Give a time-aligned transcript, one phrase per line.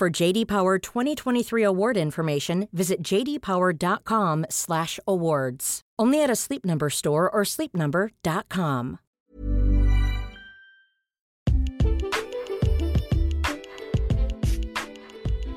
[0.00, 5.80] For JD Power 2023 award information, visit jdpower.com/awards.
[5.98, 9.00] Only at a Sleep Number store or sleepnumber.com.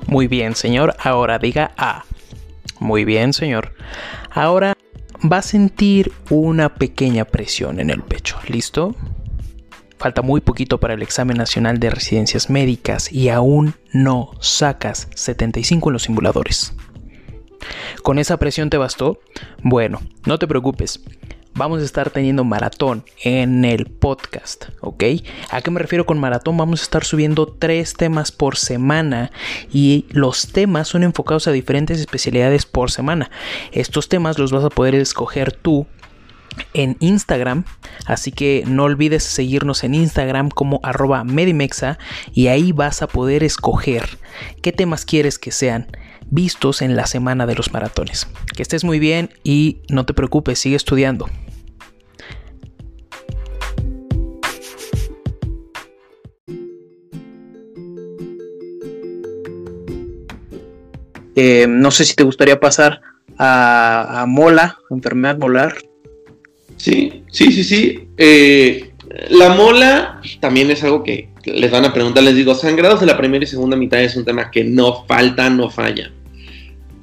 [0.06, 0.94] Muy bien, señor.
[1.02, 2.04] Ahora diga A.
[2.80, 3.72] Muy bien, señor.
[4.30, 4.74] Ahora
[5.22, 8.36] va a sentir una pequeña presión en el pecho.
[8.48, 8.94] ¿Listo?
[9.98, 15.88] Falta muy poquito para el examen nacional de residencias médicas y aún no sacas 75
[15.88, 16.74] en los simuladores.
[18.02, 19.20] ¿Con esa presión te bastó?
[19.62, 21.00] Bueno, no te preocupes
[21.54, 25.04] vamos a estar teniendo maratón en el podcast, ¿ok?
[25.50, 26.56] ¿A qué me refiero con maratón?
[26.56, 29.30] Vamos a estar subiendo tres temas por semana
[29.72, 33.30] y los temas son enfocados a diferentes especialidades por semana.
[33.72, 35.86] Estos temas los vas a poder escoger tú
[36.72, 37.64] en Instagram,
[38.06, 41.98] así que no olvides seguirnos en Instagram como arroba medimexa
[42.32, 44.18] y ahí vas a poder escoger
[44.62, 45.88] qué temas quieres que sean
[46.30, 48.28] vistos en la semana de los maratones.
[48.56, 51.28] Que estés muy bien y no te preocupes, sigue estudiando.
[61.36, 63.00] Eh, no sé si te gustaría pasar
[63.38, 65.74] a, mola, enfermedad molar.
[66.84, 68.08] Sí, sí, sí, sí.
[68.18, 68.90] Eh,
[69.30, 72.22] la mola también es algo que les van a preguntar.
[72.22, 75.48] Les digo, sangrados de la primera y segunda mitad es un tema que no falta,
[75.48, 76.12] no falla.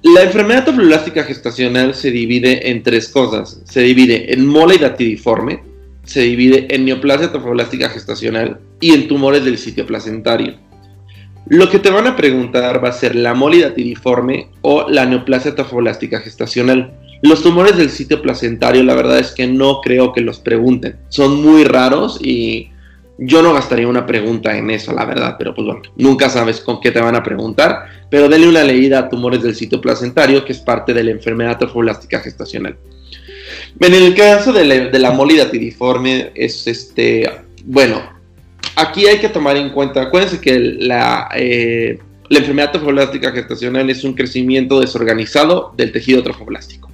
[0.04, 3.60] La enfermedad trofoblástica gestacional se divide en tres cosas.
[3.66, 5.64] Se divide en mola datidiforme,
[6.04, 10.58] se divide en neoplasia trofoblástica gestacional y en tumores del sitio placentario.
[11.48, 15.56] Lo que te van a preguntar va a ser la mólida tiriforme o la neoplasia
[15.56, 16.94] trofoblástica gestacional.
[17.22, 20.98] Los tumores del sitio placentario, la verdad es que no creo que los pregunten.
[21.10, 22.72] Son muy raros y
[23.20, 26.82] yo no gastaría una pregunta en eso, la verdad, pero pues bueno, nunca sabes con
[26.82, 27.86] qué te van a preguntar.
[28.10, 31.60] Pero denle una leída a tumores del sitio placentario, que es parte de la enfermedad
[31.60, 32.76] trofoblástica gestacional.
[33.80, 37.30] En el caso de la, de la mólida tiriforme, es este,
[37.66, 38.02] bueno,
[38.76, 42.00] aquí hay que tomar en cuenta, acuérdense que la, eh,
[42.30, 46.91] la enfermedad trofoblástica gestacional es un crecimiento desorganizado del tejido trofoblástico.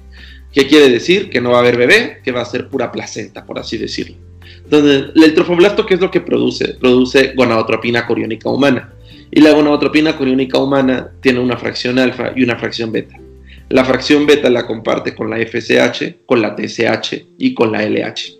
[0.52, 1.30] ¿Qué quiere decir?
[1.30, 4.16] Que no va a haber bebé, que va a ser pura placenta, por así decirlo.
[4.64, 6.74] Entonces, el trofoblasto, ¿qué es lo que produce?
[6.74, 8.92] Produce gonadotropina coriónica humana.
[9.30, 13.18] Y la gonadotropina coriónica humana tiene una fracción alfa y una fracción beta.
[13.68, 18.38] La fracción beta la comparte con la FSH, con la TSH y con la LH.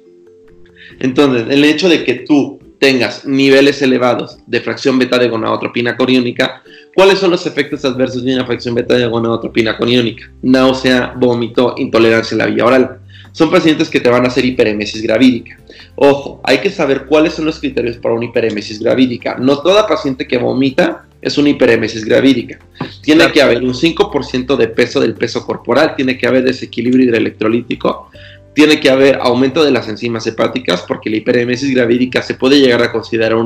[1.01, 6.63] Entonces, el hecho de que tú tengas niveles elevados de fracción beta de gonadotropina coriónica,
[6.95, 10.31] ¿cuáles son los efectos adversos de una fracción beta de gonadotropina coriónica?
[10.43, 12.99] Náusea, vómito, intolerancia en la vía oral.
[13.33, 15.59] Son pacientes que te van a hacer hiperemesis gravídica.
[15.97, 19.37] Ojo, hay que saber cuáles son los criterios para una hiperemesis gravídica.
[19.39, 22.59] No toda paciente que vomita es una hiperemesis gravídica.
[23.03, 28.11] Tiene que haber un 5% de peso del peso corporal, tiene que haber desequilibrio hidroelectrolítico,
[28.59, 32.83] tiene que haber aumento de las enzimas hepáticas porque la hiperemesis gravídica se puede llegar
[32.83, 33.39] a considerar,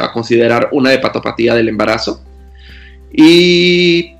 [0.00, 2.22] a considerar una hepatopatía del embarazo.
[3.10, 4.12] Y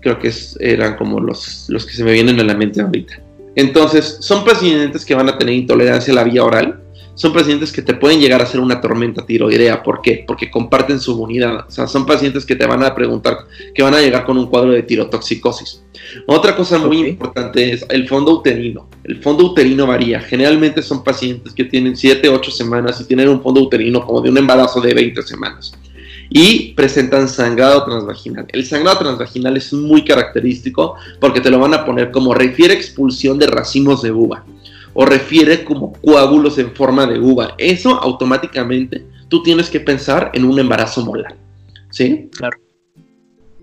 [0.00, 3.20] creo que eran como los, los que se me vienen a la mente ahorita.
[3.54, 6.80] Entonces, son pacientes que van a tener intolerancia a la vía oral,
[7.20, 9.82] son pacientes que te pueden llegar a hacer una tormenta tiroidea.
[9.82, 10.24] ¿Por qué?
[10.26, 11.66] Porque comparten su unidad.
[11.68, 13.40] O sea, son pacientes que te van a preguntar,
[13.74, 15.82] que van a llegar con un cuadro de tirotoxicosis.
[16.26, 18.88] Otra cosa muy importante es el fondo uterino.
[19.04, 20.18] El fondo uterino varía.
[20.20, 24.30] Generalmente son pacientes que tienen 7, 8 semanas y tienen un fondo uterino como de
[24.30, 25.74] un embarazo de 20 semanas.
[26.30, 28.46] Y presentan sangrado transvaginal.
[28.50, 33.38] El sangrado transvaginal es muy característico porque te lo van a poner como refiere expulsión
[33.38, 34.42] de racimos de uva
[34.94, 37.54] o refiere como coágulos en forma de uva.
[37.58, 41.36] Eso automáticamente tú tienes que pensar en un embarazo molar.
[41.90, 42.28] ¿Sí?
[42.36, 42.58] Claro.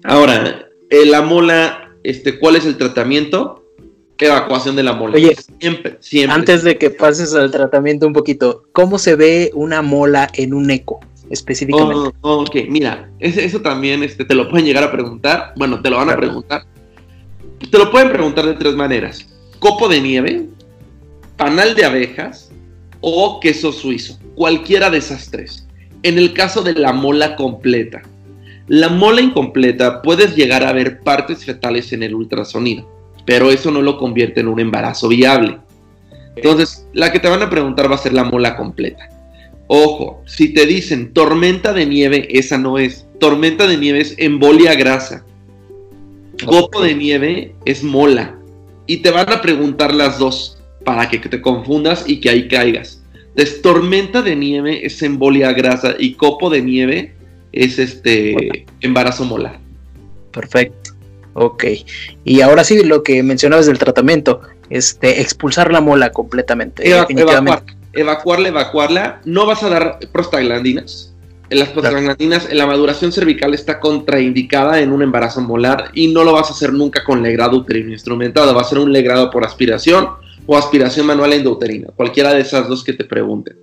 [0.04, 3.64] Ahora, eh, la mola, este, ¿cuál es el tratamiento?
[4.18, 5.16] Evacuación de la mola.
[5.16, 6.34] Oye, siempre, siempre.
[6.34, 10.72] Antes de que pases al tratamiento un poquito, ¿cómo se ve una mola en un
[10.72, 11.00] eco?
[11.30, 12.18] específicamente.
[12.22, 15.54] Oh, ok, mira, eso también este, te lo pueden llegar a preguntar.
[15.56, 16.64] Bueno, te lo van a preguntar.
[17.70, 19.28] Te lo pueden preguntar de tres maneras:
[19.60, 20.48] copo de nieve,
[21.38, 22.52] panal de abejas
[23.02, 25.68] o queso suizo, cualquiera de esas tres.
[26.04, 28.02] En el caso de la mola completa,
[28.68, 32.90] la mola incompleta puedes llegar a ver partes fetales en el ultrasonido,
[33.26, 35.58] pero eso no lo convierte en un embarazo viable.
[36.36, 39.10] Entonces, la que te van a preguntar va a ser la mola completa.
[39.68, 43.06] Ojo, si te dicen tormenta de nieve, esa no es.
[43.20, 45.26] Tormenta de nieve es embolia grasa.
[46.46, 48.36] Copo de nieve es mola.
[48.86, 50.57] Y te van a preguntar las dos
[50.88, 53.04] para que te confundas y que ahí caigas.
[53.36, 57.14] Entonces, tormenta de nieve es embolia grasa y copo de nieve
[57.52, 59.60] es este embarazo molar.
[60.32, 60.92] Perfecto.
[61.34, 61.66] Ok.
[62.24, 64.40] Y ahora sí, lo que mencionabas del tratamiento,
[64.70, 66.88] este, expulsar la mola completamente.
[66.88, 69.22] evacuar, evacuarla, evacuarla.
[69.26, 71.14] No vas a dar prostaglandinas.
[71.50, 76.32] Las prostaglandinas, en la maduración cervical está contraindicada en un embarazo molar y no lo
[76.32, 78.56] vas a hacer nunca con legrado uterino instrumentado.
[78.56, 82.84] Va a ser un legrado por aspiración o aspiración manual endouterina, cualquiera de esas dos
[82.84, 83.58] que te pregunten.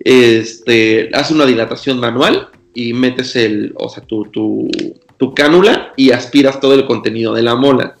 [0.00, 6.60] Este, haz una dilatación manual y metes el, o sea, tu, tu, cánula y aspiras
[6.60, 7.96] todo el contenido de la mola.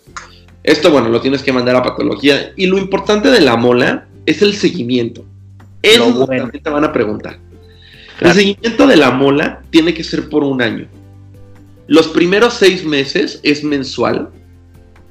[0.62, 2.52] Esto, bueno, lo tienes que mandar a patología.
[2.56, 5.24] Y lo importante de la mola es el seguimiento.
[5.80, 6.50] Eso bueno.
[6.50, 7.38] te van a preguntar.
[8.20, 10.88] El seguimiento de la mola tiene que ser por un año.
[11.86, 14.30] Los primeros seis meses es mensual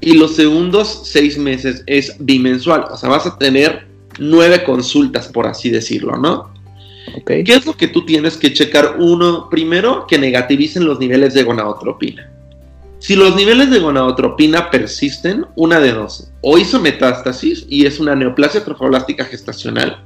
[0.02, 2.86] y los segundos seis meses es bimensual.
[2.92, 3.88] O sea, vas a tener
[4.20, 6.54] nueve consultas, por así decirlo, ¿no?
[7.26, 8.98] ¿Qué es lo que tú tienes que checar?
[9.00, 12.32] Uno, primero, que negativicen los niveles de gonadotropina.
[13.00, 18.16] Si los niveles de gonadotropina persisten, una de dos, o hizo metástasis y es una
[18.16, 20.04] neoplasia trofoblástica gestacional,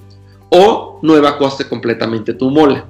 [0.50, 2.86] o no evacuaste completamente tu mola.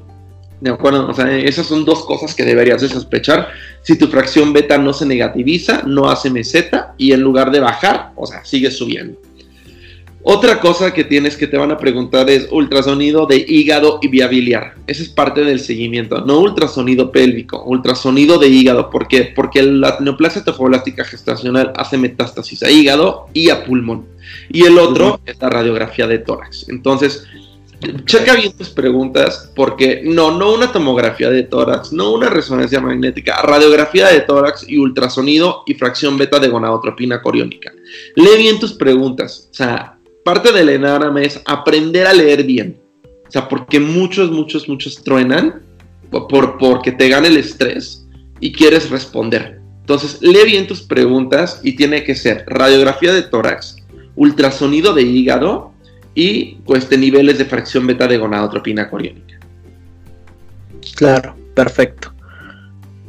[0.61, 1.07] ¿De acuerdo?
[1.07, 3.49] O sea, esas son dos cosas que deberías de sospechar.
[3.81, 8.11] Si tu fracción beta no se negativiza, no hace meseta y en lugar de bajar,
[8.15, 9.17] o sea, sigue subiendo.
[10.21, 14.27] Otra cosa que tienes que te van a preguntar es ultrasonido de hígado y vía
[14.27, 14.75] biliar.
[14.85, 18.89] Esa es parte del seguimiento, no ultrasonido pélvico, ultrasonido de hígado.
[18.89, 19.31] ¿Por qué?
[19.33, 24.07] Porque la neoplasia tofoblástica gestacional hace metástasis a hígado y a pulmón.
[24.49, 26.67] Y el otro es la radiografía de tórax.
[26.67, 27.25] Entonces,
[28.05, 33.41] checa bien tus preguntas, porque no, no una tomografía de tórax, no una resonancia magnética,
[33.41, 37.71] radiografía de tórax y ultrasonido y fracción beta de gonadotropina coriónica.
[38.15, 42.79] Lee bien tus preguntas, o sea, parte del enárame es aprender a leer bien,
[43.27, 45.61] o sea, porque muchos, muchos, muchos truenan
[46.09, 48.05] por, porque te gana el estrés
[48.39, 49.59] y quieres responder.
[49.81, 53.77] Entonces, lee bien tus preguntas y tiene que ser radiografía de tórax,
[54.15, 55.73] ultrasonido de hígado,
[56.15, 59.39] y pues de niveles de fracción beta de gonadotropina coriónica.
[60.95, 62.13] Claro, perfecto.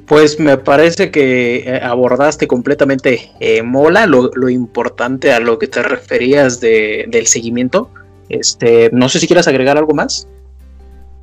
[0.07, 5.83] Pues me parece que eh, abordaste completamente eh, Mola, lo, importante a lo que te
[5.83, 7.91] referías del seguimiento.
[8.29, 10.27] Este, no sé si quieras agregar algo más.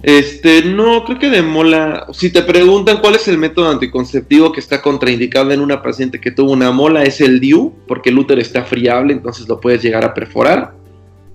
[0.03, 2.07] Este, no, creo que de mola.
[2.13, 6.31] Si te preguntan cuál es el método anticonceptivo que está contraindicado en una paciente que
[6.31, 10.05] tuvo una mola, es el DIU, porque el útero está friable, entonces lo puedes llegar
[10.05, 10.75] a perforar.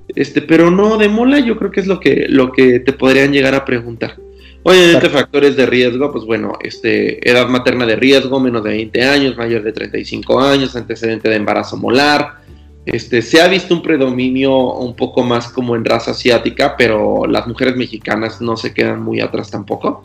[0.08, 3.32] Este, pero no, de mola yo creo que es lo que, lo que te podrían
[3.32, 4.16] llegar a preguntar.
[4.64, 9.36] Obviamente factores de riesgo, pues bueno, este, edad materna de riesgo, menos de 20 años,
[9.36, 12.42] mayor de 35 años, antecedente de embarazo molar.
[12.86, 17.46] Este, se ha visto un predominio un poco más como en raza asiática, pero las
[17.46, 20.04] mujeres mexicanas no se quedan muy atrás tampoco.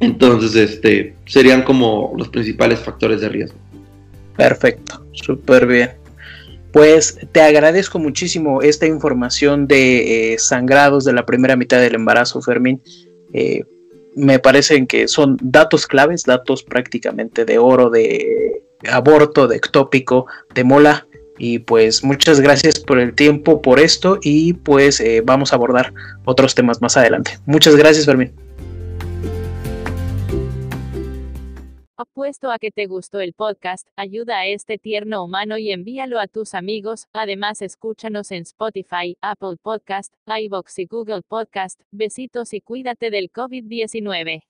[0.00, 3.58] Entonces, este, serían como los principales factores de riesgo.
[4.36, 5.99] Perfecto, súper bien.
[6.72, 12.40] Pues te agradezco muchísimo esta información de eh, sangrados de la primera mitad del embarazo,
[12.42, 12.82] Fermín.
[13.32, 13.64] Eh,
[14.14, 20.64] me parecen que son datos claves, datos prácticamente de oro, de aborto, de ectópico, de
[20.64, 21.06] mola.
[21.38, 25.94] Y pues muchas gracias por el tiempo, por esto y pues eh, vamos a abordar
[26.26, 27.38] otros temas más adelante.
[27.46, 28.32] Muchas gracias, Fermín.
[32.00, 36.28] Apuesto a que te gustó el podcast, ayuda a este tierno humano y envíalo a
[36.28, 37.08] tus amigos.
[37.12, 41.82] Además, escúchanos en Spotify, Apple Podcast, iBox y Google Podcast.
[41.90, 44.49] Besitos y cuídate del COVID-19.